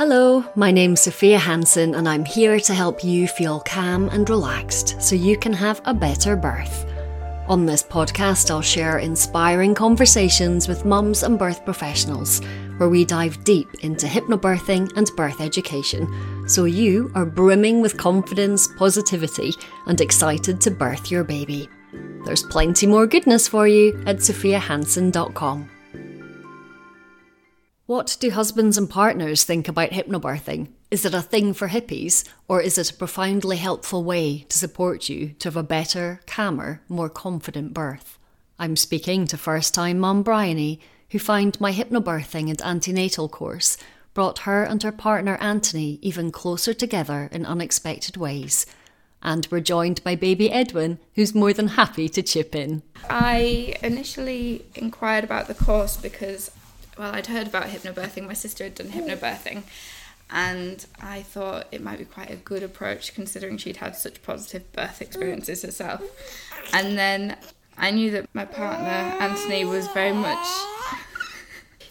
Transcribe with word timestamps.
Hello, 0.00 0.42
my 0.54 0.70
name's 0.70 1.02
Sophia 1.02 1.36
Hansen, 1.36 1.94
and 1.94 2.08
I'm 2.08 2.24
here 2.24 2.58
to 2.58 2.72
help 2.72 3.04
you 3.04 3.28
feel 3.28 3.60
calm 3.60 4.08
and 4.08 4.30
relaxed 4.30 4.96
so 4.98 5.14
you 5.14 5.36
can 5.36 5.52
have 5.52 5.82
a 5.84 5.92
better 5.92 6.36
birth. 6.36 6.86
On 7.48 7.66
this 7.66 7.82
podcast, 7.82 8.50
I'll 8.50 8.62
share 8.62 8.96
inspiring 8.96 9.74
conversations 9.74 10.68
with 10.68 10.86
mums 10.86 11.22
and 11.22 11.38
birth 11.38 11.66
professionals 11.66 12.40
where 12.78 12.88
we 12.88 13.04
dive 13.04 13.44
deep 13.44 13.68
into 13.82 14.06
hypnobirthing 14.06 14.90
and 14.96 15.10
birth 15.18 15.42
education 15.42 16.08
so 16.48 16.64
you 16.64 17.12
are 17.14 17.26
brimming 17.26 17.82
with 17.82 17.98
confidence, 17.98 18.68
positivity, 18.78 19.52
and 19.86 20.00
excited 20.00 20.62
to 20.62 20.70
birth 20.70 21.10
your 21.10 21.24
baby. 21.24 21.68
There's 22.24 22.42
plenty 22.44 22.86
more 22.86 23.06
goodness 23.06 23.46
for 23.46 23.68
you 23.68 24.02
at 24.06 24.16
sophiahansen.com. 24.16 25.68
What 27.90 28.16
do 28.20 28.30
husbands 28.30 28.78
and 28.78 28.88
partners 28.88 29.42
think 29.42 29.66
about 29.66 29.90
hypnobirthing? 29.90 30.68
Is 30.92 31.04
it 31.04 31.12
a 31.12 31.20
thing 31.20 31.52
for 31.52 31.66
hippies, 31.66 32.22
or 32.46 32.60
is 32.60 32.78
it 32.78 32.92
a 32.92 32.94
profoundly 32.94 33.56
helpful 33.56 34.04
way 34.04 34.46
to 34.48 34.58
support 34.58 35.08
you 35.08 35.30
to 35.40 35.48
have 35.48 35.56
a 35.56 35.64
better, 35.64 36.20
calmer, 36.24 36.82
more 36.88 37.08
confident 37.08 37.74
birth? 37.74 38.16
I'm 38.60 38.76
speaking 38.76 39.26
to 39.26 39.36
first 39.36 39.74
time 39.74 39.98
mum 39.98 40.22
Bryony, 40.22 40.78
who 41.10 41.18
found 41.18 41.60
my 41.60 41.72
hypnobirthing 41.72 42.48
and 42.48 42.62
antenatal 42.62 43.28
course 43.28 43.76
brought 44.14 44.46
her 44.46 44.62
and 44.62 44.80
her 44.84 44.92
partner 44.92 45.36
Anthony 45.40 45.98
even 46.00 46.30
closer 46.30 46.72
together 46.72 47.28
in 47.32 47.44
unexpected 47.44 48.16
ways. 48.16 48.66
And 49.20 49.48
we're 49.50 49.58
joined 49.58 50.04
by 50.04 50.14
baby 50.14 50.52
Edwin, 50.52 51.00
who's 51.16 51.34
more 51.34 51.52
than 51.52 51.66
happy 51.66 52.08
to 52.10 52.22
chip 52.22 52.54
in. 52.54 52.84
I 53.10 53.74
initially 53.82 54.64
inquired 54.76 55.24
about 55.24 55.48
the 55.48 55.54
course 55.54 55.96
because 55.96 56.52
well, 57.00 57.14
I'd 57.14 57.28
heard 57.28 57.46
about 57.46 57.64
hypnobirthing. 57.64 58.26
My 58.26 58.34
sister 58.34 58.64
had 58.64 58.74
done 58.74 58.92
oh. 58.94 58.98
hypnobirthing, 58.98 59.62
and 60.28 60.84
I 61.00 61.22
thought 61.22 61.66
it 61.72 61.82
might 61.82 61.98
be 61.98 62.04
quite 62.04 62.30
a 62.30 62.36
good 62.36 62.62
approach 62.62 63.14
considering 63.14 63.56
she'd 63.56 63.78
had 63.78 63.96
such 63.96 64.22
positive 64.22 64.70
birth 64.72 65.00
experiences 65.00 65.62
herself. 65.62 66.02
And 66.74 66.98
then 66.98 67.38
I 67.78 67.90
knew 67.90 68.10
that 68.10 68.28
my 68.34 68.44
partner 68.44 68.90
Anthony 68.90 69.64
was 69.64 69.88
very 69.88 70.12
much. 70.12 70.46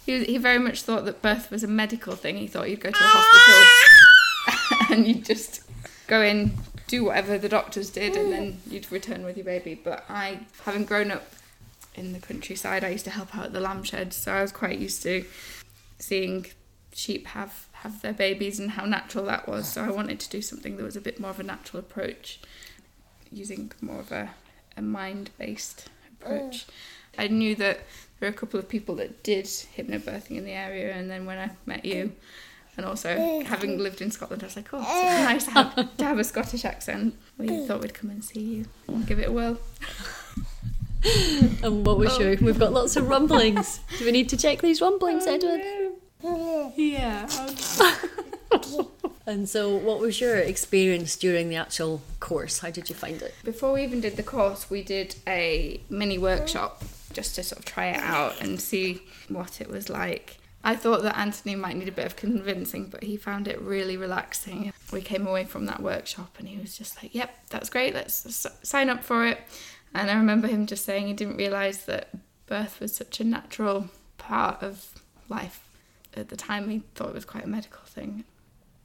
He, 0.06 0.24
he 0.24 0.38
very 0.38 0.58
much 0.58 0.82
thought 0.82 1.06
that 1.06 1.22
birth 1.22 1.52
was 1.52 1.64
a 1.64 1.68
medical 1.68 2.16
thing. 2.16 2.36
He 2.38 2.48
thought 2.48 2.68
you'd 2.68 2.80
go 2.80 2.90
to 2.90 2.98
a 2.98 3.08
hospital 3.08 4.88
and 4.96 5.08
you'd 5.08 5.24
just 5.24 5.62
go 6.08 6.24
in, 6.24 6.54
do 6.88 7.04
whatever 7.04 7.38
the 7.38 7.48
doctors 7.48 7.92
did, 7.92 8.16
and 8.16 8.34
then 8.34 8.58
you'd 8.68 8.92
return 8.92 9.24
with 9.24 9.38
your 9.38 9.46
baby. 9.46 9.76
But 9.76 10.06
I, 10.10 10.40
having 10.64 10.86
grown 10.86 11.12
up 11.12 11.32
in 11.96 12.14
the 12.14 12.20
countryside. 12.20 12.84
I 12.84 12.90
used 12.90 13.06
to 13.06 13.12
help 13.12 13.36
out 13.36 13.46
at 13.46 13.54
the 13.54 13.60
lamb 13.60 13.84
sheds, 13.84 14.16
so 14.16 14.34
I 14.34 14.42
was 14.42 14.52
quite 14.52 14.80
used 14.80 15.04
to 15.04 15.26
seeing 16.00 16.48
sheep 16.94 17.28
have 17.28 17.68
have 17.74 18.02
their 18.02 18.14
babies 18.14 18.60
and 18.60 18.72
how 18.72 18.86
natural 18.86 19.26
that 19.26 19.48
was. 19.48 19.68
So 19.72 19.84
I 19.84 19.90
wanted 19.90 20.20
to 20.20 20.30
do 20.30 20.42
something 20.42 20.76
that 20.78 20.84
was 20.84 20.96
a 20.96 21.02
bit 21.02 21.20
more 21.20 21.30
of 21.30 21.40
a 21.40 21.44
natural 21.44 21.80
approach, 21.80 22.40
using 23.32 23.72
more 23.82 24.00
of 24.00 24.12
a, 24.12 24.32
a 24.76 24.82
mind 24.82 25.30
based 25.38 25.88
approach. 26.14 26.66
Mm. 26.66 26.70
I 27.18 27.28
knew 27.28 27.56
that 27.56 27.82
there 28.20 28.30
were 28.30 28.36
a 28.36 28.38
couple 28.38 28.60
of 28.60 28.68
people 28.68 28.96
that 28.96 29.24
did 29.24 29.46
hypnobirthing 29.46 30.32
in 30.32 30.46
the 30.46 30.52
area, 30.52 30.94
and 30.94 31.10
then 31.10 31.26
when 31.26 31.38
I 31.38 31.52
met 31.66 31.86
you, 31.86 32.12
and 32.78 32.86
also 32.86 33.10
mm. 33.10 33.44
having 33.44 33.78
lived 33.78 34.02
in 34.02 34.12
Scotland, 34.12 34.44
I 34.44 34.48
was 34.48 34.56
like, 34.56 34.70
oh, 34.74 34.80
it's 34.80 34.90
mm. 34.90 35.24
nice 35.24 35.44
to 35.46 35.52
have, 35.52 35.98
to 35.98 36.06
have 36.06 36.20
a 36.20 36.24
Scottish 36.34 36.66
accent. 36.66 37.16
We 37.38 37.66
thought 37.66 37.82
we'd 37.82 37.94
come 37.94 38.10
and 38.10 38.24
see 38.24 38.40
you 38.40 38.66
and 38.88 39.06
give 39.08 39.20
it 39.20 39.30
a 39.30 39.32
whirl. 39.32 39.58
and 41.64 41.86
what 41.86 41.98
was 41.98 42.18
your? 42.18 42.36
We've 42.38 42.60
got 42.60 42.74
lots 42.74 42.96
of 42.96 43.08
rumblings. 43.08 43.80
Do 43.98 44.06
we 44.06 44.12
need 44.12 44.30
to 44.30 44.38
check 44.38 44.62
these 44.62 44.82
rumblings, 44.82 45.26
oh, 45.28 45.34
Edwin? 45.34 46.74
Yeah. 46.76 47.30
and 49.28 49.48
so, 49.48 49.76
what 49.76 50.00
was 50.00 50.20
your 50.20 50.38
experience 50.38 51.16
during 51.16 51.50
the 51.50 51.56
actual 51.56 52.02
course? 52.20 52.60
How 52.60 52.70
did 52.70 52.90
you 52.90 52.96
find 52.96 53.22
it? 53.22 53.34
Before 53.44 53.74
we 53.74 53.84
even 53.84 54.02
did 54.02 54.18
the 54.18 54.24
course, 54.24 54.70
we 54.70 54.84
did 54.84 55.16
a 55.28 55.80
mini 55.90 56.18
workshop 56.18 56.84
just 57.14 57.36
to 57.36 57.44
sort 57.44 57.60
of 57.60 57.66
try 57.66 57.88
it 57.88 58.00
out 58.00 58.42
and 58.42 58.60
see 58.60 59.02
what 59.30 59.62
it 59.62 59.70
was 59.70 59.90
like. 59.90 60.38
I 60.62 60.76
thought 60.76 61.04
that 61.04 61.18
Anthony 61.18 61.56
might 61.56 61.78
need 61.78 61.88
a 61.88 61.94
bit 61.94 62.06
of 62.06 62.18
convincing, 62.18 62.88
but 62.88 63.04
he 63.04 63.16
found 63.16 63.48
it 63.48 63.62
really 63.62 63.96
relaxing. 63.96 64.74
We 64.92 65.02
came 65.02 65.26
away 65.26 65.46
from 65.46 65.68
that 65.68 65.82
workshop 65.82 66.36
and 66.38 66.50
he 66.50 66.58
was 66.58 66.78
just 66.78 67.02
like, 67.02 67.16
"Yep, 67.16 67.34
that's 67.50 67.70
great. 67.70 67.94
Let's 67.94 68.46
sign 68.64 68.90
up 68.90 69.04
for 69.04 69.26
it." 69.26 69.40
And 69.94 70.10
I 70.10 70.16
remember 70.16 70.48
him 70.48 70.68
just 70.68 70.86
saying 70.86 71.08
he 71.08 71.14
didn't 71.14 71.38
realise 71.38 71.78
that 71.86 72.10
birth 72.46 72.80
was 72.80 72.96
such 72.96 73.20
a 73.20 73.24
natural 73.24 73.90
part 74.18 74.62
of 74.62 75.04
life. 75.30 75.68
At 76.16 76.30
the 76.30 76.36
time, 76.36 76.70
he 76.70 76.84
thought 76.96 77.10
it 77.10 77.16
was 77.16 77.26
quite 77.26 77.46
a 77.46 77.50
medical 77.50 77.84
thing. 77.86 78.24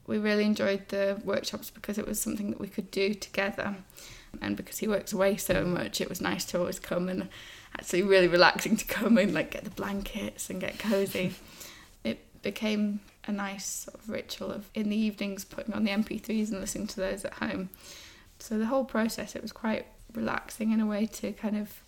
We 0.06 0.18
really 0.18 0.44
enjoyed 0.44 0.88
the 0.88 1.20
workshops 1.24 1.70
because 1.70 1.98
it 1.98 2.06
was 2.06 2.20
something 2.20 2.50
that 2.50 2.60
we 2.60 2.68
could 2.68 2.90
do 2.90 3.14
together. 3.14 3.76
And 4.42 4.56
because 4.56 4.78
he 4.78 4.88
works 4.88 5.12
away 5.12 5.36
so 5.36 5.64
much, 5.64 6.00
it 6.00 6.08
was 6.08 6.20
nice 6.20 6.44
to 6.46 6.58
always 6.58 6.78
come 6.78 7.08
and 7.08 7.28
actually 7.78 8.02
really 8.02 8.28
relaxing 8.28 8.76
to 8.76 8.84
come 8.84 9.16
and 9.18 9.32
like 9.32 9.50
get 9.52 9.64
the 9.64 9.70
blankets 9.70 10.50
and 10.50 10.60
get 10.60 10.78
cozy. 10.78 11.34
it 12.04 12.20
became 12.42 13.00
a 13.26 13.32
nice 13.32 13.64
sort 13.64 13.98
of 13.98 14.10
ritual 14.10 14.50
of 14.50 14.68
in 14.74 14.90
the 14.90 14.96
evenings 14.96 15.44
putting 15.44 15.72
on 15.72 15.84
the 15.84 15.90
MP3s 15.90 16.50
and 16.50 16.60
listening 16.60 16.86
to 16.88 16.96
those 16.96 17.24
at 17.24 17.34
home. 17.34 17.70
So 18.38 18.58
the 18.58 18.66
whole 18.66 18.84
process, 18.84 19.34
it 19.34 19.42
was 19.42 19.52
quite 19.52 19.86
relaxing 20.14 20.72
in 20.72 20.80
a 20.80 20.86
way 20.86 21.06
to 21.06 21.32
kind 21.32 21.56
of 21.56 21.82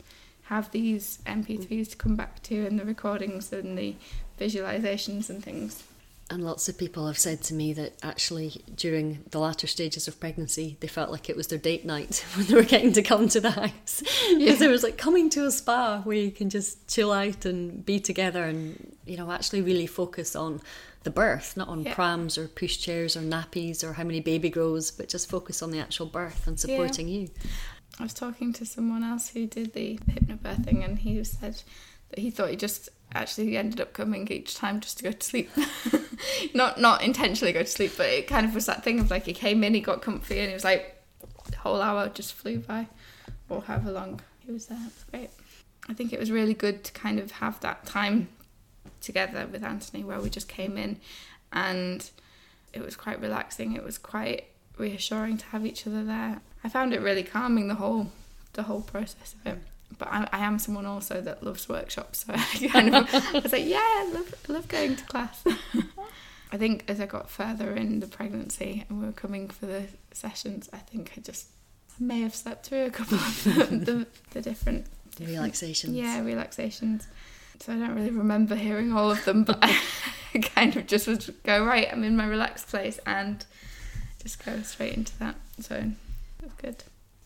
have 0.45 0.71
these 0.71 1.19
MP3s 1.27 1.91
to 1.91 1.97
come 1.97 2.15
back 2.15 2.43
to 2.45 2.67
and 2.67 2.79
the 2.79 2.85
recordings 2.85 3.53
and 3.53 3.77
the 3.77 3.97
visualizations 4.39 5.29
and 5.29 5.43
things. 5.43 5.83
And 6.29 6.45
lots 6.45 6.69
of 6.69 6.77
people 6.77 7.07
have 7.07 7.19
said 7.19 7.43
to 7.43 7.55
me 7.55 7.73
that 7.75 7.93
actually 8.03 8.61
during 8.75 9.23
the 9.31 9.39
latter 9.39 9.69
stages 9.69 10.09
of 10.09 10.19
pregnancy, 10.19 10.77
they 10.81 10.89
felt 10.89 11.11
like 11.11 11.31
it 11.31 11.37
was 11.37 11.47
their 11.47 11.59
date 11.59 11.85
night 11.85 12.25
when 12.35 12.47
they 12.47 12.55
were 12.55 12.63
getting 12.63 12.93
to 12.95 13.03
come 13.03 13.29
to 13.29 13.41
the 13.41 13.53
house. 13.53 14.03
Because 14.37 14.61
yeah. 14.61 14.67
it 14.67 14.71
was 14.71 14.83
like 14.83 14.99
coming 14.99 15.31
to 15.31 15.47
a 15.47 15.51
spa 15.51 16.01
where 16.03 16.17
you 16.17 16.33
can 16.33 16.51
just 16.51 16.89
chill 16.89 17.13
out 17.13 17.45
and 17.45 17.87
be 17.87 18.01
together 18.01 18.43
and, 18.43 18.97
you 19.07 19.17
know, 19.17 19.31
actually 19.31 19.63
really 19.63 19.87
focus 19.87 20.35
on 20.35 20.61
the 21.05 21.11
birth, 21.11 21.57
not 21.57 21.69
on 21.69 21.85
yeah. 21.85 21.95
prams 21.95 22.37
or 22.37 22.49
pushchairs 22.49 23.17
or 23.17 23.21
nappies 23.21 23.85
or 23.85 23.93
how 23.93 24.03
many 24.03 24.21
baby 24.21 24.51
grows, 24.51 24.91
but 24.91 25.09
just 25.09 25.31
focus 25.31 25.63
on 25.63 25.71
the 25.71 25.79
actual 25.79 26.07
birth 26.07 26.49
and 26.49 26.59
supporting 26.59 27.09
yeah. 27.09 27.21
you. 27.21 27.31
I 27.99 28.03
was 28.03 28.15
talking 28.15 28.53
to 28.55 28.67
someone 28.67 29.03
else 29.03 29.29
who 29.29 29.47
did 29.47 29.73
the 29.73 29.99
hypnobirthing, 30.11 30.85
and 30.85 30.99
he 30.99 31.23
said 31.25 31.63
that 32.11 32.19
he 32.19 32.31
thought 32.31 32.51
he 32.51 32.57
just 32.57 32.89
actually 33.15 33.57
ended 33.57 33.81
up 33.81 33.93
coming 33.93 34.29
each 34.31 34.55
time 34.55 34.81
just 34.81 34.99
to 34.99 35.05
go 35.05 35.13
to 35.13 35.27
sleep. 35.27 35.51
not 36.55 36.81
not 36.81 37.03
intentionally 37.03 37.53
go 37.53 37.63
to 37.63 37.67
sleep, 37.67 37.93
but 37.97 38.07
it 38.07 38.27
kind 38.27 38.47
of 38.47 38.55
was 38.55 38.67
that 38.67 38.85
thing 38.85 39.01
of 39.01 39.11
like 39.11 39.25
he 39.25 39.33
came 39.33 39.65
in, 39.65 39.75
he 39.75 39.81
got 39.81 40.03
comfy, 40.03 40.39
and 40.39 40.49
he 40.49 40.55
was 40.55 40.65
like, 40.65 41.03
the 41.51 41.57
whole 41.59 41.81
hour 41.81 42.09
just 42.09 42.35
flew 42.35 42.59
by, 42.59 42.87
or 43.49 43.63
however 43.63 43.91
long 43.91 44.21
he 44.41 44.53
was 44.53 44.67
there. 44.67 44.79
It 44.79 44.85
was 44.85 45.05
great. 45.11 45.31
I 45.89 45.95
think 45.95 46.13
it 46.13 46.21
was 46.21 46.31
really 46.31 46.55
good 46.55 46.85
to 46.85 46.93
kind 46.93 47.19
of 47.19 47.31
have 47.33 47.61
that 47.61 47.87
time 47.87 48.29
together 49.01 49.47
with 49.47 49.63
Anthony 49.63 50.03
where 50.03 50.21
we 50.21 50.29
just 50.29 50.49
came 50.49 50.77
in 50.77 50.99
and 51.53 52.11
it 52.73 52.85
was 52.85 52.97
quite 52.97 53.21
relaxing. 53.21 53.75
It 53.75 53.85
was 53.85 53.99
quite 53.99 54.45
reassuring 54.79 55.39
to 55.39 55.47
have 55.47 55.65
each 55.65 55.87
other 55.87 56.05
there. 56.05 56.41
I 56.65 56.69
found 56.69 56.93
it 56.93 57.01
really 57.01 57.23
calming 57.23 57.69
the 57.69 57.77
whole 57.77 58.11
the 58.53 58.65
whole 58.65 58.81
process 58.81 59.35
of 59.35 59.53
it. 59.53 59.59
But 59.99 60.09
I, 60.09 60.29
I 60.33 60.39
am 60.41 60.59
someone 60.59 60.87
also 60.87 61.21
that 61.21 61.43
loves 61.43 61.69
workshops, 61.69 62.25
so 62.27 62.33
I 62.37 62.69
kind 62.69 62.95
of 62.95 63.09
I 63.15 63.41
was 63.41 63.53
like, 63.53 63.67
yeah, 63.67 63.79
I 63.81 64.11
love 64.13 64.35
I 64.49 64.53
love 64.53 64.69
going 64.69 64.97
to 64.97 65.05
class. 65.05 65.45
I 66.53 66.57
think 66.57 66.85
as 66.89 67.01
I 67.01 67.07
got 67.07 67.29
further 67.29 67.75
in 67.75 68.01
the 68.01 68.07
pregnancy 68.07 68.85
and 68.89 69.01
we 69.01 69.07
were 69.07 69.13
coming 69.13 69.49
for 69.49 69.67
the 69.67 69.85
sessions, 70.13 70.69
I 70.73 70.79
think 70.79 71.13
I 71.17 71.21
just 71.21 71.49
may 71.99 72.21
have 72.21 72.35
slept 72.35 72.67
through 72.67 72.85
a 72.85 72.91
couple 72.91 73.19
of 73.19 73.45
the, 73.45 73.77
the, 73.77 74.07
the 74.31 74.43
different 74.43 74.87
the 75.17 75.27
relaxations. 75.27 75.95
Yeah, 75.95 76.21
relaxations. 76.21 77.07
So 77.61 77.73
I 77.73 77.77
don't 77.77 77.95
really 77.95 78.11
remember 78.11 78.55
hearing 78.55 78.93
all 78.93 79.11
of 79.11 79.25
them, 79.25 79.45
but 79.45 79.59
I 80.35 80.39
kind 80.39 80.77
of 80.77 80.87
just 80.87 81.09
would 81.09 81.35
go 81.43 81.65
right. 81.65 81.89
I'm 81.91 82.05
in 82.05 82.17
my 82.17 82.27
relaxed 82.27 82.69
place 82.69 83.01
and 83.07 83.45
just 84.27 84.45
go 84.45 84.61
straight 84.63 84.95
into 84.95 85.17
that 85.19 85.37
zone. 85.61 85.97
Was 86.43 86.53
good. 86.55 86.83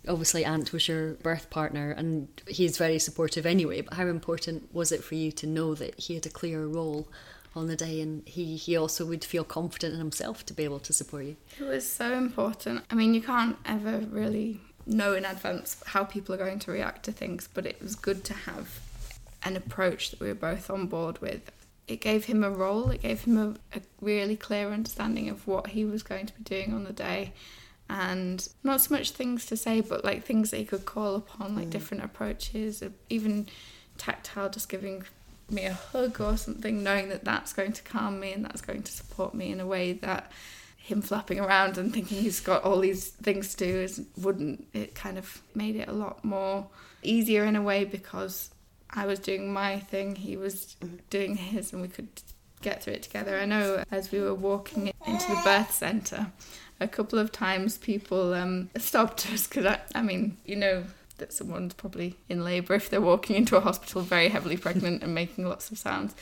Obviously, 0.06 0.44
Ant 0.44 0.72
was 0.72 0.86
your 0.86 1.14
birth 1.14 1.48
partner, 1.48 1.92
and 1.92 2.28
he's 2.46 2.76
very 2.76 2.98
supportive 2.98 3.46
anyway. 3.46 3.80
But 3.80 3.94
how 3.94 4.06
important 4.06 4.74
was 4.74 4.92
it 4.92 5.02
for 5.02 5.14
you 5.14 5.32
to 5.32 5.46
know 5.46 5.74
that 5.74 5.98
he 5.98 6.14
had 6.14 6.26
a 6.26 6.30
clear 6.30 6.66
role 6.66 7.08
on 7.56 7.68
the 7.68 7.76
day, 7.76 8.00
and 8.00 8.26
he 8.28 8.56
he 8.56 8.76
also 8.76 9.06
would 9.06 9.24
feel 9.24 9.44
confident 9.44 9.94
in 9.94 9.98
himself 9.98 10.44
to 10.46 10.54
be 10.54 10.64
able 10.64 10.80
to 10.80 10.92
support 10.92 11.24
you? 11.24 11.36
It 11.58 11.64
was 11.64 11.90
so 11.90 12.12
important. 12.12 12.84
I 12.90 12.94
mean, 12.94 13.14
you 13.14 13.22
can't 13.22 13.56
ever 13.64 13.98
really 14.10 14.60
know 14.86 15.14
in 15.14 15.24
advance 15.24 15.82
how 15.86 16.04
people 16.04 16.34
are 16.34 16.38
going 16.38 16.58
to 16.60 16.70
react 16.70 17.04
to 17.04 17.12
things, 17.12 17.48
but 17.52 17.64
it 17.64 17.80
was 17.80 17.94
good 17.94 18.24
to 18.24 18.34
have 18.34 18.80
an 19.42 19.56
approach 19.56 20.10
that 20.10 20.20
we 20.20 20.28
were 20.28 20.34
both 20.34 20.68
on 20.68 20.86
board 20.86 21.18
with 21.20 21.50
it 21.90 22.00
gave 22.00 22.26
him 22.26 22.44
a 22.44 22.50
role, 22.50 22.90
it 22.90 23.02
gave 23.02 23.24
him 23.24 23.36
a, 23.36 23.76
a 23.76 23.82
really 24.00 24.36
clear 24.36 24.70
understanding 24.70 25.28
of 25.28 25.46
what 25.46 25.68
he 25.68 25.84
was 25.84 26.02
going 26.02 26.26
to 26.26 26.34
be 26.34 26.42
doing 26.44 26.72
on 26.72 26.84
the 26.84 26.92
day 26.92 27.32
and 27.90 28.48
not 28.62 28.80
so 28.80 28.94
much 28.94 29.10
things 29.10 29.46
to 29.46 29.56
say, 29.56 29.80
but 29.80 30.04
like 30.04 30.24
things 30.24 30.52
that 30.52 30.58
he 30.58 30.64
could 30.64 30.84
call 30.84 31.16
upon, 31.16 31.56
like 31.56 31.66
mm. 31.66 31.70
different 31.70 32.04
approaches, 32.04 32.84
even 33.08 33.48
tactile, 33.98 34.48
just 34.48 34.68
giving 34.68 35.02
me 35.50 35.64
a 35.64 35.72
hug 35.72 36.20
or 36.20 36.36
something, 36.36 36.84
knowing 36.84 37.08
that 37.08 37.24
that's 37.24 37.52
going 37.52 37.72
to 37.72 37.82
calm 37.82 38.20
me 38.20 38.32
and 38.32 38.44
that's 38.44 38.60
going 38.60 38.84
to 38.84 38.92
support 38.92 39.34
me 39.34 39.50
in 39.50 39.58
a 39.58 39.66
way 39.66 39.92
that 39.92 40.30
him 40.76 41.02
flapping 41.02 41.40
around 41.40 41.78
and 41.78 41.92
thinking 41.92 42.18
he's 42.22 42.38
got 42.38 42.62
all 42.62 42.78
these 42.78 43.08
things 43.08 43.54
to 43.54 43.66
do 43.66 43.80
is 43.80 44.02
wouldn't. 44.16 44.68
It 44.72 44.94
kind 44.94 45.18
of 45.18 45.42
made 45.56 45.74
it 45.74 45.88
a 45.88 45.92
lot 45.92 46.24
more 46.24 46.68
easier 47.02 47.44
in 47.44 47.56
a 47.56 47.62
way 47.62 47.84
because 47.84 48.50
I 48.92 49.06
was 49.06 49.18
doing 49.18 49.52
my 49.52 49.78
thing, 49.78 50.16
he 50.16 50.36
was 50.36 50.76
doing 51.10 51.36
his, 51.36 51.72
and 51.72 51.80
we 51.80 51.88
could 51.88 52.08
get 52.60 52.82
through 52.82 52.94
it 52.94 53.02
together. 53.02 53.38
I 53.38 53.44
know 53.44 53.84
as 53.90 54.10
we 54.10 54.20
were 54.20 54.34
walking 54.34 54.92
into 55.06 55.28
the 55.28 55.40
birth 55.44 55.72
centre, 55.72 56.26
a 56.80 56.88
couple 56.88 57.18
of 57.18 57.30
times 57.32 57.78
people 57.78 58.34
um, 58.34 58.70
stopped 58.76 59.30
us 59.32 59.46
because 59.46 59.66
I, 59.66 59.80
I 59.94 60.02
mean, 60.02 60.38
you 60.44 60.56
know, 60.56 60.84
that 61.18 61.32
someone's 61.32 61.74
probably 61.74 62.16
in 62.28 62.42
labour 62.42 62.74
if 62.74 62.90
they're 62.90 63.00
walking 63.00 63.36
into 63.36 63.56
a 63.56 63.60
hospital 63.60 64.02
very 64.02 64.28
heavily 64.28 64.56
pregnant 64.56 65.02
and 65.02 65.14
making 65.14 65.46
lots 65.46 65.70
of 65.70 65.78
sounds. 65.78 66.14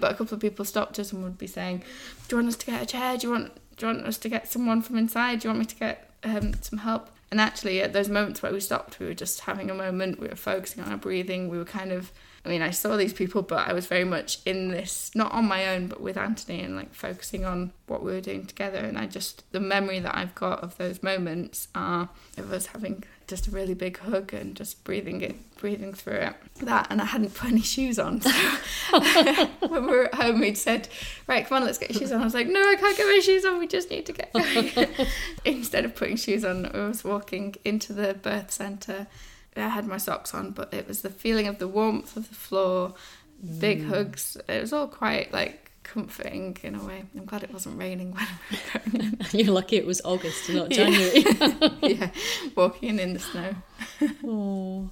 But 0.00 0.12
a 0.12 0.14
couple 0.14 0.34
of 0.34 0.40
people 0.40 0.64
stopped 0.64 0.98
us 0.98 1.12
and 1.12 1.22
would 1.22 1.38
be 1.38 1.46
saying, 1.46 1.84
"Do 2.26 2.36
you 2.36 2.42
want 2.42 2.48
us 2.48 2.56
to 2.56 2.66
get 2.66 2.82
a 2.82 2.86
chair? 2.86 3.16
Do 3.16 3.26
you 3.26 3.32
want 3.32 3.54
do 3.76 3.86
you 3.86 3.92
want 3.92 4.06
us 4.06 4.18
to 4.18 4.28
get 4.28 4.50
someone 4.50 4.82
from 4.82 4.96
inside? 4.96 5.40
Do 5.40 5.48
you 5.48 5.50
want 5.50 5.60
me 5.60 5.66
to 5.66 5.76
get 5.76 6.10
um, 6.24 6.54
some 6.62 6.80
help?" 6.80 7.10
And 7.36 7.40
actually, 7.42 7.82
at 7.82 7.92
those 7.92 8.08
moments 8.08 8.42
where 8.42 8.50
we 8.50 8.60
stopped, 8.60 8.98
we 8.98 9.04
were 9.04 9.12
just 9.12 9.40
having 9.40 9.70
a 9.70 9.74
moment. 9.74 10.18
We 10.18 10.26
were 10.28 10.36
focusing 10.36 10.82
on 10.82 10.90
our 10.90 10.96
breathing. 10.96 11.50
We 11.50 11.58
were 11.58 11.66
kind 11.66 11.92
of 11.92 12.10
I 12.46 12.48
mean, 12.48 12.62
I 12.62 12.70
saw 12.70 12.96
these 12.96 13.12
people, 13.12 13.42
but 13.42 13.68
I 13.68 13.74
was 13.74 13.86
very 13.86 14.04
much 14.04 14.38
in 14.46 14.68
this, 14.68 15.10
not 15.14 15.32
on 15.32 15.46
my 15.46 15.74
own, 15.74 15.88
but 15.88 16.00
with 16.00 16.16
Anthony 16.16 16.62
and 16.62 16.76
like 16.76 16.94
focusing 16.94 17.44
on 17.44 17.72
what 17.88 18.02
we 18.04 18.12
were 18.12 18.20
doing 18.20 18.46
together. 18.46 18.78
And 18.78 18.96
I 18.96 19.06
just, 19.06 19.42
the 19.52 19.58
memory 19.58 19.98
that 19.98 20.16
I've 20.16 20.34
got 20.34 20.62
of 20.62 20.78
those 20.78 21.02
moments 21.02 21.66
are 21.74 22.08
of 22.38 22.52
us 22.52 22.66
having 22.66 23.02
just 23.26 23.48
a 23.48 23.50
really 23.50 23.74
big 23.74 23.98
hug 23.98 24.32
and 24.32 24.54
just 24.54 24.84
breathing 24.84 25.20
it, 25.20 25.36
breathing 25.58 25.92
through 25.92 26.14
it. 26.14 26.34
That, 26.60 26.86
and 26.90 27.00
I 27.00 27.06
hadn't 27.06 27.34
put 27.34 27.50
any 27.50 27.60
shoes 27.60 27.98
on. 27.98 28.20
So 28.20 28.30
when 29.68 29.86
we 29.86 29.90
were 29.90 30.04
at 30.06 30.14
home, 30.14 30.40
we'd 30.40 30.58
said, 30.58 30.88
Right, 31.26 31.46
come 31.46 31.58
on, 31.58 31.64
let's 31.64 31.78
get 31.78 31.94
shoes 31.94 32.12
on. 32.12 32.20
I 32.20 32.24
was 32.24 32.34
like, 32.34 32.46
No, 32.46 32.60
I 32.60 32.76
can't 32.76 32.96
get 32.96 33.06
my 33.06 33.20
shoes 33.22 33.44
on. 33.44 33.58
We 33.58 33.66
just 33.66 33.90
need 33.90 34.06
to 34.06 34.12
get 34.12 34.32
going. 34.32 34.88
Instead 35.44 35.84
of 35.84 35.94
putting 35.94 36.16
shoes 36.16 36.44
on, 36.44 36.66
I 36.66 36.86
was 36.86 37.04
walking 37.04 37.56
into 37.64 37.92
the 37.92 38.14
birth 38.14 38.50
centre 38.50 39.06
I 39.62 39.68
had 39.68 39.86
my 39.86 39.98
socks 39.98 40.34
on, 40.34 40.50
but 40.50 40.72
it 40.72 40.86
was 40.86 41.02
the 41.02 41.10
feeling 41.10 41.46
of 41.46 41.58
the 41.58 41.68
warmth 41.68 42.16
of 42.16 42.28
the 42.28 42.34
floor, 42.34 42.94
big 43.58 43.82
mm. 43.82 43.88
hugs. 43.88 44.36
It 44.48 44.60
was 44.60 44.72
all 44.72 44.88
quite 44.88 45.32
like 45.32 45.70
comforting 45.86 46.56
in 46.62 46.74
a 46.74 46.84
way. 46.84 47.04
I'm 47.16 47.24
glad 47.24 47.42
it 47.42 47.52
wasn't 47.52 47.78
raining 47.78 48.12
when 48.12 48.26
we 48.50 48.56
were 48.56 48.98
going. 48.98 49.18
You're 49.32 49.54
lucky 49.54 49.76
it 49.76 49.86
was 49.86 50.00
August, 50.04 50.48
not 50.50 50.68
January. 50.70 51.20
Yeah, 51.20 51.68
yeah. 51.82 52.10
walking 52.54 52.90
in 52.90 52.98
in 52.98 53.12
the 53.14 53.20
snow. 53.20 53.54
oh. 54.24 54.90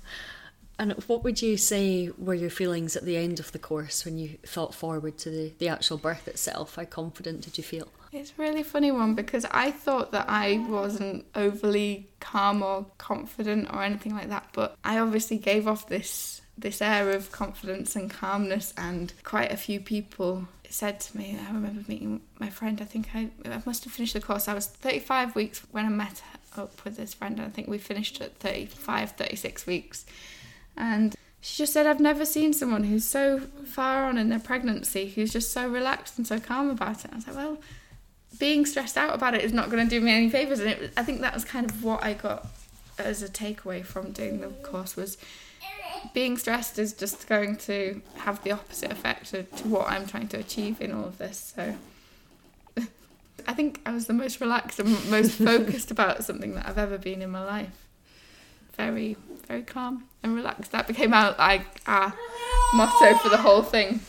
And 0.79 0.93
what 1.07 1.23
would 1.23 1.41
you 1.41 1.57
say 1.57 2.11
were 2.19 2.35
your 2.35 2.51
feelings 2.51 2.97
at 2.97 3.05
the 3.05 3.17
end 3.17 3.39
of 3.39 3.53
the 3.53 3.61
course 3.61 4.05
when 4.05 4.19
you 4.19 4.39
thought 4.45 4.75
forward 4.75 5.19
to 5.19 5.31
the, 5.31 5.53
the 5.59 5.69
actual 5.69 5.99
birth 5.99 6.27
itself? 6.27 6.77
How 6.77 6.85
confident 6.85 7.43
did 7.43 7.59
you 7.59 7.65
feel? 7.65 7.89
It's 8.11 8.33
a 8.37 8.43
really 8.43 8.63
funny 8.63 8.91
one 8.91 9.15
because 9.15 9.45
I 9.51 9.71
thought 9.71 10.13
that 10.13 10.27
I 10.29 10.65
wasn't 10.69 11.27
overly 11.35 12.09
calm 12.21 12.63
or 12.63 12.87
confident 12.99 13.73
or 13.73 13.83
anything 13.83 14.15
like 14.15 14.29
that, 14.29 14.49
but 14.53 14.77
I 14.85 14.99
obviously 14.99 15.39
gave 15.39 15.69
off 15.69 15.89
this 15.89 16.34
this 16.57 16.81
air 16.81 17.11
of 17.11 17.33
confidence 17.33 17.97
and 17.97 18.11
calmness 18.11 18.73
and 18.77 19.13
quite 19.25 19.53
a 19.53 19.57
few 19.57 19.81
people 19.81 20.47
said 20.71 21.01
to 21.01 21.17
me 21.17 21.39
I 21.41 21.53
remember 21.53 21.83
meeting 21.89 22.21
my 22.39 22.51
friend 22.51 22.81
I 22.81 22.85
think 22.85 23.09
I, 23.15 23.31
I 23.45 23.63
must 23.65 23.85
have 23.85 23.93
finished 23.93 24.15
the 24.15 24.21
course 24.21 24.49
I 24.49 24.55
was 24.55 24.67
35 24.67 25.35
weeks 25.35 25.63
when 25.71 25.85
I 25.85 25.89
met 25.89 26.23
up 26.57 26.85
with 26.85 26.97
this 26.97 27.15
friend 27.15 27.39
and 27.39 27.47
I 27.47 27.51
think 27.51 27.69
we 27.69 27.79
finished 27.79 28.21
at 28.21 28.37
35 28.37 29.13
36 29.13 29.67
weeks 29.67 30.07
and 30.77 31.15
she 31.45 31.59
just 31.59 31.75
said, 31.75 31.87
I've 31.87 32.01
never 32.01 32.25
seen 32.25 32.55
someone 32.55 32.85
who's 32.85 33.05
so 33.05 33.39
far 33.39 34.07
on 34.07 34.17
in 34.17 34.31
their 34.31 34.39
pregnancy 34.39 35.11
who's 35.11 35.31
just 35.31 35.53
so 35.53 35.69
relaxed 35.69 36.17
and 36.17 36.27
so 36.27 36.41
calm 36.41 36.71
about 36.71 37.05
it. 37.05 37.11
I 37.13 37.17
was 37.17 37.27
like, 37.27 37.37
well, 37.37 37.59
being 38.39 38.65
stressed 38.65 38.97
out 38.97 39.15
about 39.15 39.35
it 39.35 39.43
is 39.43 39.53
not 39.53 39.69
going 39.71 39.87
to 39.87 39.91
do 39.91 40.01
me 40.01 40.11
any 40.11 40.31
favors. 40.31 40.61
And 40.61 40.71
it, 40.71 40.93
I 40.97 41.03
think 41.03 41.21
that 41.21 41.35
was 41.35 41.45
kind 41.45 41.69
of 41.69 41.85
what 41.85 42.03
I 42.03 42.15
got 42.15 42.47
as 42.99 43.23
a 43.23 43.29
takeaway 43.29 43.85
from 43.85 44.13
doing 44.13 44.41
the 44.41 44.49
course 44.49 44.97
was 44.97 45.19
being 46.13 46.37
stressed 46.37 46.79
is 46.79 46.93
just 46.93 47.27
going 47.29 47.57
to 47.57 48.01
have 48.19 48.43
the 48.45 48.53
opposite 48.53 48.93
effect 48.93 49.31
to, 49.31 49.45
to 49.45 49.69
what 49.69 49.89
I'm 49.89 50.07
trying 50.07 50.29
to 50.29 50.39
achieve 50.39 50.81
in 50.81 50.93
all 50.93 51.05
of 51.05 51.19
this. 51.19 51.55
So 51.57 51.75
I 53.47 53.55
think 53.55 53.81
I 53.87 53.93
was 53.93 54.07
the 54.07 54.13
most 54.13 54.41
relaxed 54.41 54.79
and 54.81 55.11
most 55.11 55.33
focused 55.39 55.91
about 55.91 56.25
something 56.25 56.55
that 56.55 56.69
I've 56.69 56.79
ever 56.79 56.99
been 56.99 57.23
in 57.23 57.31
my 57.31 57.45
life. 57.45 57.87
Very, 58.77 59.17
very 59.47 59.63
calm 59.63 60.05
and 60.23 60.35
relaxed. 60.35 60.73
That 60.73 60.87
became 60.89 61.15
our 61.15 61.35
like 61.39 61.81
our 61.87 62.13
motto 62.75 63.17
for 63.19 63.29
the 63.29 63.37
whole 63.37 63.63
thing. 63.63 64.01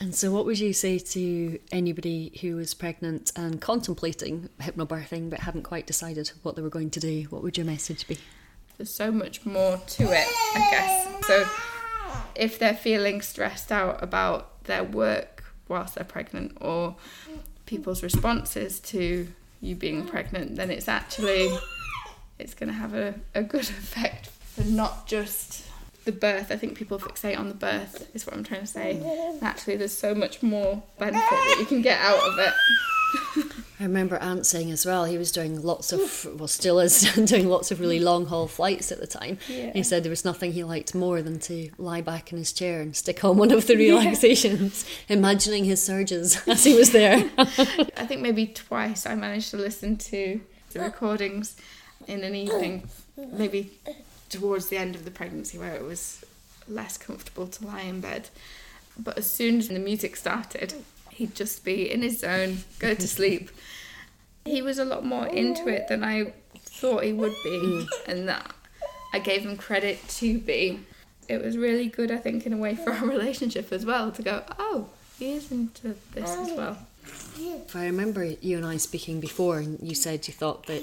And 0.00 0.14
so, 0.14 0.32
what 0.32 0.46
would 0.46 0.58
you 0.58 0.72
say 0.72 0.98
to 0.98 1.58
anybody 1.70 2.32
who 2.40 2.56
was 2.56 2.74
pregnant 2.74 3.32
and 3.36 3.60
contemplating 3.60 4.48
hypnobirthing 4.60 5.30
but 5.30 5.40
hadn't 5.40 5.62
quite 5.62 5.86
decided 5.86 6.32
what 6.42 6.56
they 6.56 6.62
were 6.62 6.70
going 6.70 6.90
to 6.90 7.00
do? 7.00 7.24
What 7.30 7.42
would 7.42 7.56
your 7.56 7.66
message 7.66 8.08
be? 8.08 8.18
There's 8.80 8.94
so 8.94 9.12
much 9.12 9.44
more 9.44 9.76
to 9.76 10.04
it, 10.04 10.26
I 10.54 10.68
guess. 10.70 11.26
So, 11.26 11.46
if 12.34 12.58
they're 12.58 12.72
feeling 12.72 13.20
stressed 13.20 13.70
out 13.70 14.02
about 14.02 14.64
their 14.64 14.82
work 14.82 15.44
whilst 15.68 15.96
they're 15.96 16.04
pregnant 16.04 16.56
or 16.62 16.96
people's 17.66 18.02
responses 18.02 18.80
to 18.80 19.28
you 19.60 19.74
being 19.74 20.06
pregnant, 20.06 20.56
then 20.56 20.70
it's 20.70 20.88
actually 20.88 21.54
it's 22.38 22.54
going 22.54 22.70
to 22.70 22.74
have 22.74 22.94
a, 22.94 23.16
a 23.34 23.42
good 23.42 23.68
effect 23.68 24.28
for 24.28 24.64
not 24.64 25.06
just 25.06 25.66
the 26.06 26.12
birth. 26.12 26.50
I 26.50 26.56
think 26.56 26.74
people 26.74 26.98
fixate 26.98 27.38
on 27.38 27.48
the 27.48 27.54
birth, 27.54 28.08
is 28.14 28.24
what 28.24 28.34
I'm 28.34 28.44
trying 28.44 28.62
to 28.62 28.66
say. 28.66 29.38
Actually, 29.42 29.76
there's 29.76 29.92
so 29.92 30.14
much 30.14 30.42
more 30.42 30.82
benefit 30.98 31.20
that 31.28 31.56
you 31.60 31.66
can 31.66 31.82
get 31.82 32.00
out 32.00 32.22
of 32.22 32.38
it. 32.38 33.52
I 33.80 33.84
remember 33.84 34.16
Ant 34.16 34.44
saying 34.44 34.70
as 34.70 34.84
well, 34.84 35.06
he 35.06 35.16
was 35.16 35.32
doing 35.32 35.62
lots 35.62 35.90
of, 35.90 36.26
well, 36.38 36.46
still 36.48 36.80
is 36.80 37.00
doing 37.24 37.48
lots 37.48 37.70
of 37.70 37.80
really 37.80 37.98
long 37.98 38.26
haul 38.26 38.46
flights 38.46 38.92
at 38.92 39.00
the 39.00 39.06
time. 39.06 39.38
Yeah. 39.48 39.72
He 39.72 39.82
said 39.82 40.04
there 40.04 40.10
was 40.10 40.22
nothing 40.22 40.52
he 40.52 40.64
liked 40.64 40.94
more 40.94 41.22
than 41.22 41.38
to 41.40 41.70
lie 41.78 42.02
back 42.02 42.30
in 42.30 42.36
his 42.36 42.52
chair 42.52 42.82
and 42.82 42.94
stick 42.94 43.24
on 43.24 43.38
one 43.38 43.50
of 43.50 43.66
the 43.66 43.76
relaxations, 43.78 44.84
yeah. 45.08 45.16
imagining 45.16 45.64
his 45.64 45.82
surges 45.82 46.42
as 46.46 46.62
he 46.62 46.74
was 46.74 46.92
there. 46.92 47.30
I 47.38 48.04
think 48.04 48.20
maybe 48.20 48.48
twice 48.48 49.06
I 49.06 49.14
managed 49.14 49.50
to 49.52 49.56
listen 49.56 49.96
to 49.96 50.42
the 50.72 50.80
oh. 50.80 50.84
recordings 50.84 51.56
in 52.06 52.22
an 52.22 52.34
evening, 52.34 52.86
maybe 53.16 53.78
towards 54.28 54.66
the 54.66 54.76
end 54.76 54.94
of 54.94 55.06
the 55.06 55.10
pregnancy 55.10 55.56
where 55.56 55.74
it 55.74 55.82
was 55.82 56.22
less 56.68 56.98
comfortable 56.98 57.46
to 57.46 57.66
lie 57.66 57.80
in 57.80 58.02
bed. 58.02 58.28
But 58.98 59.16
as 59.16 59.30
soon 59.30 59.56
as 59.56 59.68
the 59.68 59.78
music 59.78 60.16
started, 60.16 60.74
he'd 61.20 61.34
just 61.34 61.62
be 61.64 61.90
in 61.90 62.00
his 62.00 62.20
zone, 62.20 62.64
go 62.78 62.94
to 62.94 63.06
sleep. 63.06 63.50
He 64.46 64.62
was 64.62 64.78
a 64.78 64.86
lot 64.86 65.04
more 65.04 65.26
into 65.26 65.68
it 65.68 65.86
than 65.86 66.02
I 66.02 66.32
thought 66.56 67.04
he 67.04 67.12
would 67.12 67.34
be, 67.44 67.86
and 68.06 68.26
that 68.26 68.50
I 69.12 69.18
gave 69.18 69.42
him 69.42 69.58
credit 69.58 70.06
to 70.08 70.38
be. 70.38 70.80
It 71.28 71.44
was 71.44 71.58
really 71.58 71.88
good, 71.88 72.10
I 72.10 72.16
think, 72.16 72.46
in 72.46 72.54
a 72.54 72.56
way 72.56 72.74
for 72.74 72.90
our 72.90 73.06
relationship 73.16 73.70
as 73.70 73.84
well 73.84 74.10
to 74.12 74.22
go, 74.22 74.42
oh, 74.58 74.88
he 75.18 75.32
is 75.32 75.52
into 75.52 75.94
this 76.12 76.30
as 76.30 76.48
oh, 76.52 76.56
well. 76.56 76.78
If 77.38 77.76
I 77.76 77.84
remember 77.84 78.24
you 78.24 78.56
and 78.56 78.64
I 78.64 78.78
speaking 78.78 79.20
before, 79.20 79.58
and 79.58 79.78
you 79.86 79.94
said 79.94 80.26
you 80.26 80.32
thought 80.32 80.66
that 80.66 80.82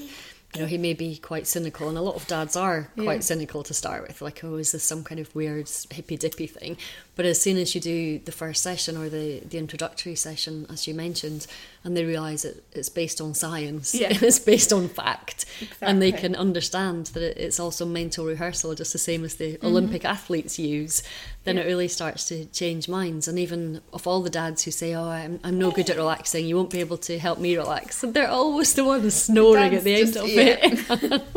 you 0.53 0.61
know, 0.61 0.67
he 0.67 0.77
may 0.77 0.93
be 0.93 1.17
quite 1.17 1.47
cynical, 1.47 1.89
and 1.89 1.97
a 1.97 2.01
lot 2.01 2.15
of 2.15 2.27
dads 2.27 2.55
are 2.55 2.91
quite 2.95 3.15
yeah. 3.15 3.19
cynical 3.21 3.63
to 3.63 3.73
start 3.73 4.07
with. 4.07 4.21
Like, 4.21 4.43
oh, 4.43 4.55
is 4.57 4.71
this 4.71 4.83
some 4.83 5.03
kind 5.03 5.19
of 5.19 5.33
weird 5.33 5.67
hippy 5.89 6.15
dippy 6.15 6.45
thing? 6.45 6.77
But 7.17 7.25
as 7.25 7.41
soon 7.41 7.57
as 7.57 7.73
you 7.73 7.81
do 7.81 8.19
the 8.19 8.31
first 8.31 8.61
session 8.61 8.95
or 8.95 9.09
the, 9.09 9.39
the 9.39 9.57
introductory 9.57 10.13
session, 10.13 10.67
as 10.69 10.87
you 10.87 10.93
mentioned, 10.93 11.47
and 11.83 11.97
they 11.97 12.05
realise 12.05 12.43
that 12.43 12.63
it's 12.73 12.89
based 12.89 13.19
on 13.19 13.33
science, 13.33 13.95
yeah. 13.95 14.09
it's 14.11 14.37
based 14.37 14.71
on 14.71 14.87
fact, 14.87 15.45
exactly. 15.59 15.87
and 15.87 15.99
they 15.99 16.11
can 16.11 16.35
understand 16.35 17.07
that 17.07 17.43
it's 17.43 17.59
also 17.59 17.87
mental 17.87 18.23
rehearsal, 18.23 18.75
just 18.75 18.93
the 18.93 18.99
same 18.99 19.23
as 19.23 19.35
the 19.35 19.53
mm-hmm. 19.53 19.65
Olympic 19.65 20.05
athletes 20.05 20.59
use, 20.59 21.01
then 21.43 21.55
yeah. 21.55 21.63
it 21.63 21.65
really 21.65 21.87
starts 21.87 22.27
to 22.27 22.45
change 22.45 22.87
minds. 22.87 23.27
And 23.27 23.39
even 23.39 23.81
of 23.91 24.05
all 24.05 24.21
the 24.21 24.29
dads 24.29 24.63
who 24.65 24.69
say, 24.69 24.93
"Oh, 24.93 25.09
I'm, 25.09 25.39
I'm 25.43 25.57
no 25.57 25.71
good 25.71 25.89
at 25.89 25.97
relaxing. 25.97 26.45
You 26.45 26.55
won't 26.55 26.69
be 26.69 26.81
able 26.81 26.99
to 26.99 27.17
help 27.17 27.39
me 27.39 27.57
relax," 27.57 28.01
they're 28.01 28.29
always 28.29 28.75
the 28.75 28.85
ones 28.85 29.15
snoring 29.15 29.73
at 29.73 29.83
the 29.83 29.95
end 29.95 30.13
just, 30.13 30.19
of 30.19 30.29
yeah. 30.29 30.57
it. 30.61 31.23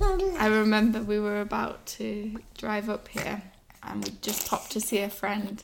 I 0.40 0.46
remember 0.46 1.02
we 1.02 1.20
were 1.20 1.42
about 1.42 1.84
to 1.98 2.38
drive 2.56 2.88
up 2.88 3.08
here 3.08 3.42
and 3.82 4.04
we 4.04 4.12
just 4.20 4.48
popped 4.48 4.72
to 4.72 4.80
see 4.80 4.98
a 4.98 5.10
friend. 5.10 5.62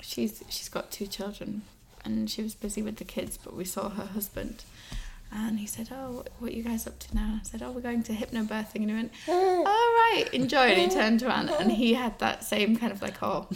She's 0.00 0.42
she's 0.48 0.68
got 0.68 0.90
two 0.90 1.06
children, 1.06 1.62
and 2.04 2.30
she 2.30 2.42
was 2.42 2.54
busy 2.54 2.82
with 2.82 2.96
the 2.96 3.04
kids, 3.04 3.38
but 3.42 3.54
we 3.54 3.64
saw 3.64 3.88
her 3.90 4.06
husband. 4.06 4.64
And 5.34 5.58
he 5.58 5.66
said, 5.66 5.88
Oh, 5.90 6.24
what, 6.38 6.52
are 6.52 6.54
you 6.54 6.62
guys 6.62 6.86
up 6.86 6.98
to 6.98 7.14
now? 7.14 7.38
I 7.40 7.42
said, 7.42 7.62
Oh, 7.62 7.70
we're 7.70 7.80
going 7.80 8.02
to 8.02 8.12
hypnobirthing. 8.12 8.76
And 8.76 8.90
he 8.90 8.94
went, 8.94 9.12
mm. 9.26 9.64
All 9.64 9.64
right, 9.64 10.26
enjoy. 10.30 10.58
And 10.58 10.78
he 10.78 10.88
mm. 10.88 10.92
turned 10.92 11.22
around 11.22 11.48
and 11.48 11.72
he 11.72 11.94
had 11.94 12.18
that 12.18 12.44
same 12.44 12.76
kind 12.76 12.92
of 12.92 13.00
like, 13.00 13.22
Oh, 13.22 13.48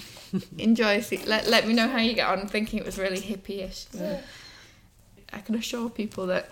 enjoy. 0.58 1.00
See, 1.00 1.18
let, 1.26 1.48
let 1.48 1.66
me 1.66 1.74
know 1.74 1.86
how 1.86 1.98
you 1.98 2.14
get 2.14 2.28
on, 2.28 2.48
thinking 2.48 2.78
it 2.78 2.86
was 2.86 2.98
really 2.98 3.20
hippie 3.20 3.62
ish. 3.62 3.84
I 5.32 5.40
can 5.40 5.54
assure 5.54 5.90
people 5.90 6.26
that 6.28 6.48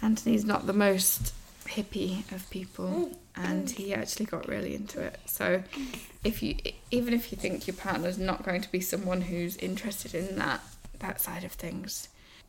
Anthony's 0.00 0.46
not 0.46 0.66
the 0.66 0.72
most 0.72 1.34
hippie 1.76 2.30
of 2.32 2.48
people, 2.50 2.86
mm. 2.86 3.16
and 3.36 3.66
mm. 3.66 3.70
he 3.70 3.94
actually 3.94 4.26
got 4.26 4.48
really 4.48 4.74
into 4.74 5.00
it. 5.00 5.18
So, 5.26 5.62
mm. 5.74 5.98
if 6.24 6.42
you 6.42 6.56
even 6.90 7.14
if 7.14 7.32
you 7.32 7.38
think 7.38 7.66
your 7.66 7.76
partner's 7.76 8.18
not 8.18 8.44
going 8.44 8.60
to 8.62 8.70
be 8.70 8.80
someone 8.80 9.22
who's 9.22 9.56
interested 9.56 10.14
in 10.14 10.36
that 10.38 10.60
that 11.00 11.20
side 11.20 11.44
of 11.44 11.52
things, 11.52 12.08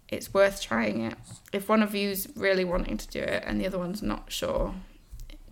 it's 0.10 0.34
worth 0.34 0.62
trying 0.62 1.02
it. 1.02 1.16
If 1.52 1.70
one 1.70 1.82
of 1.82 1.96
you's 1.96 2.28
really 2.36 2.66
wanting 2.66 2.98
to 2.98 3.08
do 3.08 3.20
it 3.20 3.44
and 3.46 3.60
the 3.60 3.68
other 3.68 3.80
one's 3.80 4.02
not 4.02 4.32
sure, 4.32 4.74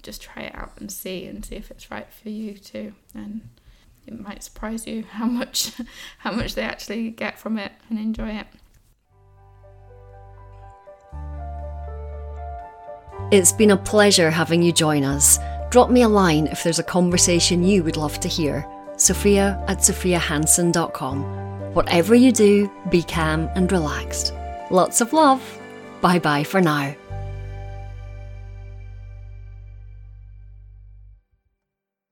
just 0.01 0.21
try 0.21 0.43
it 0.43 0.55
out 0.55 0.73
and 0.79 0.91
see 0.91 1.25
and 1.25 1.43
see 1.43 1.55
if 1.55 1.71
it's 1.71 1.89
right 1.89 2.11
for 2.11 2.29
you 2.29 2.53
too. 2.53 2.93
And 3.15 3.49
it 4.05 4.19
might 4.19 4.43
surprise 4.43 4.85
you 4.85 5.03
how 5.03 5.25
much 5.25 5.73
how 6.19 6.31
much 6.31 6.55
they 6.55 6.63
actually 6.63 7.09
get 7.09 7.39
from 7.39 7.57
it 7.57 7.71
and 7.89 7.97
enjoy 7.97 8.31
it. 8.31 8.47
It's 13.33 13.51
been 13.51 13.71
a 13.71 13.77
pleasure 13.77 14.29
having 14.29 14.61
you 14.61 14.71
join 14.71 15.03
us. 15.03 15.39
Drop 15.71 15.89
me 15.89 16.03
a 16.03 16.07
line 16.07 16.45
if 16.45 16.61
there's 16.61 16.77
a 16.77 16.83
conversation 16.83 17.63
you 17.63 17.83
would 17.83 17.97
love 17.97 18.19
to 18.19 18.27
hear. 18.27 18.63
Sophia 18.95 19.59
at 19.67 19.79
sophiahansen.com. 19.79 21.73
Whatever 21.73 22.13
you 22.13 22.31
do, 22.31 22.71
be 22.91 23.01
calm 23.01 23.49
and 23.55 23.71
relaxed. 23.71 24.35
Lots 24.69 25.01
of 25.01 25.13
love. 25.13 25.41
Bye 25.99 26.19
bye 26.19 26.43
for 26.43 26.61
now. 26.61 26.95